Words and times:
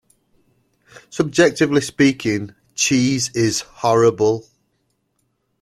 Subjectively 1.11 1.79
speaking, 1.81 2.55
cheese 2.73 3.29
is 3.35 3.59
horrible. 3.61 4.47